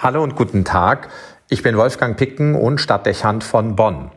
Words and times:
Hallo 0.00 0.22
und 0.22 0.36
guten 0.36 0.64
Tag. 0.64 1.08
Ich 1.50 1.64
bin 1.64 1.76
Wolfgang 1.76 2.16
Picken 2.16 2.54
und 2.54 2.80
Stadtdechant 2.80 3.42
von 3.42 3.74
Bonn. 3.74 4.12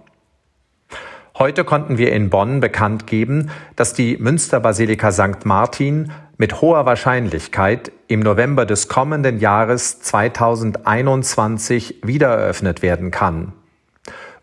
Heute 1.39 1.63
konnten 1.63 1.97
wir 1.97 2.13
in 2.13 2.29
Bonn 2.29 2.59
bekannt 2.59 3.07
geben, 3.07 3.49
dass 3.75 3.95
die 3.95 4.15
Münsterbasilika 4.17 5.11
St. 5.11 5.43
Martin 5.43 6.11
mit 6.37 6.61
hoher 6.61 6.85
Wahrscheinlichkeit 6.85 7.91
im 8.07 8.19
November 8.19 8.67
des 8.67 8.89
kommenden 8.89 9.39
Jahres 9.39 9.99
2021 10.01 12.01
wiedereröffnet 12.03 12.83
werden 12.83 13.09
kann. 13.09 13.53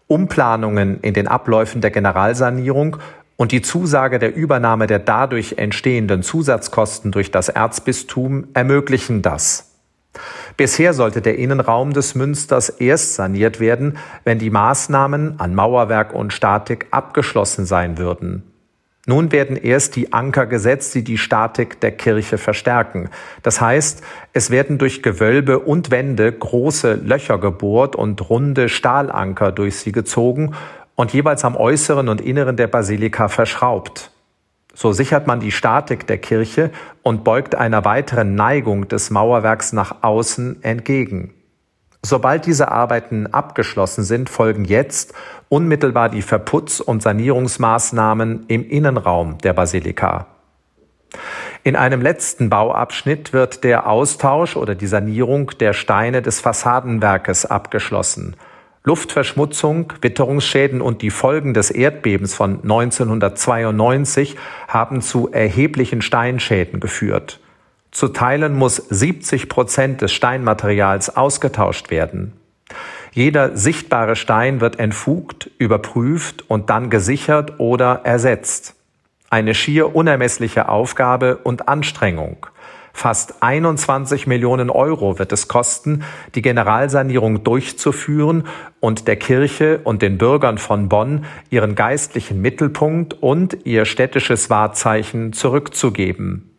Umplanungen 0.09 0.99
in 1.03 1.15
den 1.15 1.29
Abläufen 1.29 1.81
der 1.81 1.93
Generalsanierung 1.93 2.97
und 3.37 3.53
die 3.53 3.63
Zusage 3.63 4.19
der 4.19 4.35
Übernahme 4.35 4.89
der 4.89 4.99
dadurch 4.99 5.55
entstehenden 5.57 6.25
Zusatzkosten 6.25 7.13
durch 7.13 7.31
das 7.31 7.49
Erzbistum 7.49 8.49
ermöglichen 8.55 9.23
das. 9.23 9.68
Bisher 10.57 10.93
sollte 10.93 11.23
der 11.23 11.39
Innenraum 11.39 11.93
des 11.93 12.15
Münsters 12.15 12.69
erst 12.69 13.15
saniert 13.15 13.61
werden, 13.61 13.99
wenn 14.25 14.39
die 14.39 14.51
Maßnahmen 14.51 15.39
an 15.39 15.55
Mauerwerk 15.55 16.13
und 16.13 16.33
Statik 16.33 16.87
abgeschlossen 16.91 17.65
sein 17.65 17.99
würden. 17.99 18.43
Nun 19.07 19.33
werden 19.33 19.57
erst 19.57 19.97
die 19.97 20.13
Anker 20.13 20.45
gesetzt, 20.47 20.95
die 20.95 21.03
die 21.03 21.17
Statik 21.17 21.81
der 21.81 21.93
Kirche 21.93 22.37
verstärken. 22.37 23.09
Das 23.43 23.59
heißt, 23.59 24.03
es 24.35 24.51
werden 24.51 24.77
durch 24.77 25.03
Gewölbe 25.03 25.61
und 25.61 25.91
Wände 25.91 26.31
große 26.31 26.95
Löcher 26.95 27.39
gebohrt 27.39 27.97
und 27.97 28.29
runde 28.29 28.69
Stahlanker 28.69 29.51
durch 29.51 29.77
sie 29.77 29.93
gezogen 29.93 30.55
und 30.95 31.15
jeweils 31.15 31.45
am 31.45 31.57
äußeren 31.57 32.09
und 32.09 32.21
inneren 32.21 32.57
der 32.57 32.67
Basilika 32.67 33.29
verschraubt. 33.29 34.11
So 34.75 34.93
sichert 34.93 35.27
man 35.27 35.41
die 35.41 35.53
Statik 35.53 36.07
der 36.07 36.19
Kirche 36.19 36.71
und 37.03 37.25
beugt 37.25 37.55
einer 37.55 37.85
weiteren 37.85 38.35
Neigung 38.35 38.89
des 38.89 39.11
Mauerwerks 39.11 39.73
nach 39.73 40.03
außen 40.03 40.63
entgegen. 40.63 41.35
Sobald 42.03 42.47
diese 42.47 42.71
Arbeiten 42.71 43.27
abgeschlossen 43.27 44.05
sind, 44.05 44.31
folgen 44.31 44.65
jetzt 44.65 45.15
unmittelbar 45.49 46.09
die 46.09 46.23
Verputz- 46.23 46.81
und 46.81 47.03
Sanierungsmaßnahmen 47.03 48.45
im 48.47 48.69
Innenraum 48.69 49.39
der 49.39 49.53
Basilika. 49.53 50.27
In 51.65 51.75
einem 51.75 52.01
letzten 52.01 52.51
Bauabschnitt 52.51 53.33
wird 53.33 53.65
der 53.65 53.89
Austausch 53.89 54.57
oder 54.57 54.75
die 54.75 54.87
Sanierung 54.87 55.51
der 55.59 55.73
Steine 55.73 56.23
des 56.23 56.41
Fassadenwerkes 56.41 57.47
abgeschlossen. 57.47 58.37
Luftverschmutzung, 58.85 59.93
Witterungsschäden 60.01 60.81
und 60.81 61.03
die 61.03 61.11
Folgen 61.11 61.53
des 61.53 61.71
Erdbebens 61.71 62.35
von 62.35 62.63
1992 62.63 64.37
haben 64.69 65.03
zu 65.03 65.31
erheblichen 65.31 66.01
Steinschäden 66.01 66.81
geführt. 66.81 67.41
Zu 67.91 68.09
Teilen 68.09 68.55
muss 68.55 68.77
70 68.77 69.49
Prozent 69.49 70.03
des 70.03 70.13
Steinmaterials 70.13 71.17
ausgetauscht 71.17 71.91
werden. 71.91 72.33
Jeder 73.13 73.57
sichtbare 73.57 74.15
Stein 74.15 74.61
wird 74.61 74.79
entfugt, 74.79 75.51
überprüft 75.59 76.45
und 76.49 76.71
dann 76.71 76.91
gesichert 76.91 77.59
oder 77.59 78.03
ersetzt. 78.05 78.75
Eine 79.31 79.55
schier 79.55 79.95
unermessliche 79.95 80.69
Aufgabe 80.69 81.39
und 81.39 81.69
Anstrengung. 81.69 82.47
Fast 82.99 83.45
21 83.45 84.27
Millionen 84.27 84.71
Euro 84.71 85.21
wird 85.21 85.33
es 85.33 85.47
kosten, 85.47 86.03
die 86.35 86.43
Generalsanierung 86.43 87.45
durchzuführen 87.45 88.49
und 88.81 89.07
der 89.07 89.15
Kirche 89.15 89.79
und 89.85 90.03
den 90.03 90.19
Bürgern 90.19 90.59
von 90.59 90.89
Bonn 90.89 91.25
ihren 91.49 91.77
geistlichen 91.77 92.43
Mittelpunkt 92.43 93.15
und 93.23 93.65
ihr 93.65 93.85
städtisches 93.85 94.51
Wahrzeichen 94.51 95.33
zurückzugeben. 95.33 96.59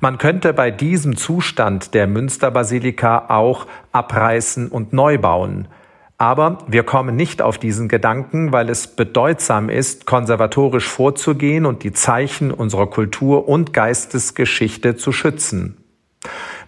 Man 0.00 0.16
könnte 0.16 0.54
bei 0.54 0.70
diesem 0.70 1.18
Zustand 1.18 1.92
der 1.92 2.06
Münsterbasilika 2.06 3.26
auch 3.28 3.66
abreißen 3.92 4.68
und 4.68 4.94
neu 4.94 5.18
bauen– 5.18 5.68
aber 6.22 6.58
wir 6.68 6.84
kommen 6.84 7.16
nicht 7.16 7.42
auf 7.42 7.58
diesen 7.58 7.88
Gedanken, 7.88 8.52
weil 8.52 8.70
es 8.70 8.86
bedeutsam 8.86 9.68
ist, 9.68 10.06
konservatorisch 10.06 10.86
vorzugehen 10.86 11.66
und 11.66 11.82
die 11.82 11.92
Zeichen 11.92 12.52
unserer 12.52 12.86
Kultur 12.86 13.48
und 13.48 13.72
Geistesgeschichte 13.72 14.94
zu 14.94 15.10
schützen. 15.10 15.78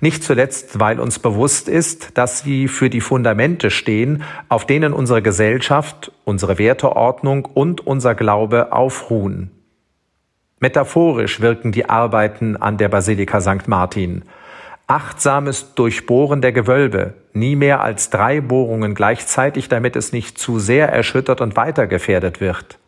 Nicht 0.00 0.24
zuletzt, 0.24 0.80
weil 0.80 0.98
uns 0.98 1.20
bewusst 1.20 1.68
ist, 1.68 2.18
dass 2.18 2.40
sie 2.40 2.66
für 2.66 2.90
die 2.90 3.00
Fundamente 3.00 3.70
stehen, 3.70 4.24
auf 4.48 4.66
denen 4.66 4.92
unsere 4.92 5.22
Gesellschaft, 5.22 6.10
unsere 6.24 6.58
Werteordnung 6.58 7.44
und 7.44 7.86
unser 7.86 8.16
Glaube 8.16 8.72
aufruhen. 8.72 9.52
Metaphorisch 10.58 11.40
wirken 11.40 11.70
die 11.70 11.88
Arbeiten 11.88 12.56
an 12.56 12.76
der 12.76 12.88
Basilika 12.88 13.40
St. 13.40 13.68
Martin 13.68 14.24
achtsames 14.86 15.74
Durchbohren 15.74 16.42
der 16.42 16.52
Gewölbe, 16.52 17.14
nie 17.32 17.56
mehr 17.56 17.82
als 17.82 18.10
drei 18.10 18.40
Bohrungen 18.40 18.94
gleichzeitig, 18.94 19.68
damit 19.68 19.96
es 19.96 20.12
nicht 20.12 20.38
zu 20.38 20.58
sehr 20.58 20.88
erschüttert 20.90 21.40
und 21.40 21.56
weiter 21.56 21.86
gefährdet 21.86 22.40
wird. 22.40 22.78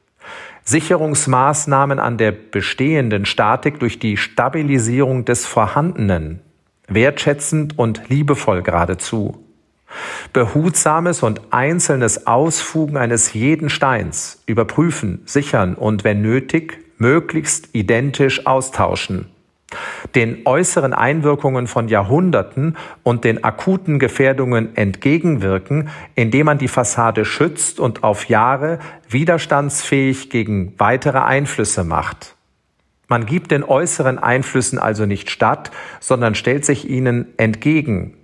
Sicherungsmaßnahmen 0.64 1.98
an 1.98 2.18
der 2.18 2.32
bestehenden 2.32 3.24
Statik 3.24 3.78
durch 3.80 3.98
die 3.98 4.16
Stabilisierung 4.16 5.24
des 5.24 5.46
Vorhandenen, 5.46 6.40
wertschätzend 6.88 7.78
und 7.78 8.08
liebevoll 8.08 8.62
geradezu. 8.62 9.42
Behutsames 10.32 11.22
und 11.22 11.40
einzelnes 11.50 12.26
Ausfugen 12.26 12.96
eines 12.96 13.32
jeden 13.32 13.70
Steins, 13.70 14.42
überprüfen, 14.46 15.22
sichern 15.24 15.76
und 15.76 16.04
wenn 16.04 16.20
nötig, 16.20 16.78
möglichst 16.98 17.68
identisch 17.72 18.46
austauschen 18.46 19.30
den 20.15 20.47
äußeren 20.47 20.94
Einwirkungen 20.94 21.66
von 21.66 21.88
Jahrhunderten 21.88 22.77
und 23.03 23.25
den 23.25 23.43
akuten 23.44 23.99
Gefährdungen 23.99 24.77
entgegenwirken, 24.77 25.88
indem 26.15 26.47
man 26.47 26.59
die 26.59 26.69
Fassade 26.69 27.25
schützt 27.25 27.81
und 27.81 28.05
auf 28.05 28.28
Jahre 28.28 28.78
widerstandsfähig 29.09 30.31
gegen 30.31 30.75
weitere 30.78 31.19
Einflüsse 31.19 31.84
macht. 31.84 32.37
Man 33.09 33.26
gibt 33.26 33.50
den 33.50 33.62
äußeren 33.62 34.19
Einflüssen 34.19 34.78
also 34.78 35.06
nicht 35.06 35.31
statt, 35.31 35.71
sondern 36.00 36.34
stellt 36.34 36.65
sich 36.65 36.88
ihnen 36.88 37.26
entgegen. 37.37 38.16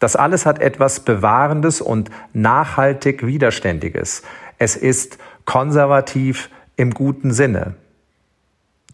Das 0.00 0.14
alles 0.14 0.46
hat 0.46 0.60
etwas 0.60 1.00
Bewahrendes 1.00 1.80
und 1.80 2.10
nachhaltig 2.32 3.26
Widerständiges. 3.26 4.22
Es 4.58 4.76
ist 4.76 5.18
konservativ 5.44 6.50
im 6.76 6.92
guten 6.92 7.32
Sinne. 7.32 7.74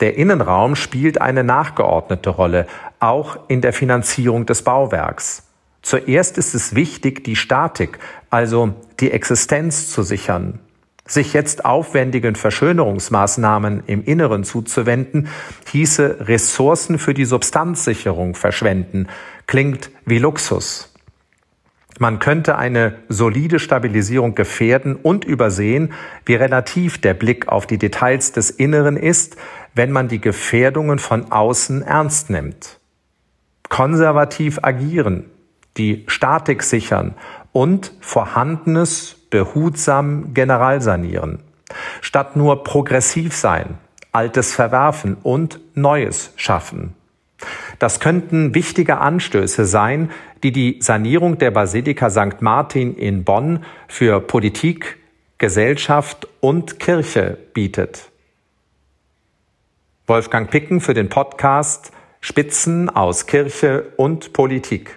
Der 0.00 0.16
Innenraum 0.16 0.74
spielt 0.74 1.20
eine 1.20 1.44
nachgeordnete 1.44 2.30
Rolle, 2.30 2.66
auch 2.98 3.38
in 3.48 3.60
der 3.60 3.72
Finanzierung 3.72 4.44
des 4.46 4.62
Bauwerks. 4.62 5.44
Zuerst 5.82 6.38
ist 6.38 6.54
es 6.54 6.74
wichtig, 6.74 7.24
die 7.24 7.36
Statik, 7.36 7.98
also 8.30 8.74
die 9.00 9.10
Existenz 9.10 9.90
zu 9.90 10.02
sichern. 10.02 10.58
Sich 11.06 11.34
jetzt 11.34 11.66
aufwendigen 11.66 12.34
Verschönerungsmaßnahmen 12.34 13.82
im 13.86 14.02
Inneren 14.02 14.42
zuzuwenden, 14.44 15.28
hieße 15.70 16.26
Ressourcen 16.28 16.98
für 16.98 17.12
die 17.12 17.26
Substanzsicherung 17.26 18.34
verschwenden, 18.34 19.08
klingt 19.46 19.90
wie 20.06 20.18
Luxus. 20.18 20.93
Man 21.98 22.18
könnte 22.18 22.58
eine 22.58 22.96
solide 23.08 23.58
Stabilisierung 23.58 24.34
gefährden 24.34 24.96
und 24.96 25.24
übersehen, 25.24 25.92
wie 26.26 26.34
relativ 26.34 27.00
der 27.00 27.14
Blick 27.14 27.48
auf 27.48 27.66
die 27.66 27.78
Details 27.78 28.32
des 28.32 28.50
Inneren 28.50 28.96
ist, 28.96 29.36
wenn 29.74 29.92
man 29.92 30.08
die 30.08 30.20
Gefährdungen 30.20 30.98
von 30.98 31.30
außen 31.30 31.82
ernst 31.82 32.30
nimmt. 32.30 32.80
Konservativ 33.68 34.58
agieren, 34.62 35.26
die 35.76 36.04
Statik 36.06 36.62
sichern 36.62 37.14
und 37.52 37.92
Vorhandenes 38.00 39.16
behutsam 39.30 40.34
generalsanieren. 40.34 41.40
Statt 42.00 42.36
nur 42.36 42.64
progressiv 42.64 43.34
sein, 43.34 43.78
Altes 44.12 44.54
verwerfen 44.54 45.16
und 45.22 45.60
Neues 45.74 46.32
schaffen. 46.36 46.94
Das 47.78 48.00
könnten 48.00 48.54
wichtige 48.54 48.98
Anstöße 48.98 49.66
sein, 49.66 50.10
die 50.42 50.52
die 50.52 50.78
Sanierung 50.80 51.38
der 51.38 51.50
Basilika 51.50 52.10
St. 52.10 52.40
Martin 52.40 52.94
in 52.96 53.24
Bonn 53.24 53.64
für 53.88 54.20
Politik, 54.20 54.98
Gesellschaft 55.38 56.28
und 56.40 56.78
Kirche 56.78 57.38
bietet. 57.52 58.10
Wolfgang 60.06 60.50
Picken 60.50 60.80
für 60.80 60.94
den 60.94 61.08
Podcast 61.08 61.92
Spitzen 62.20 62.88
aus 62.88 63.26
Kirche 63.26 63.92
und 63.96 64.32
Politik. 64.32 64.96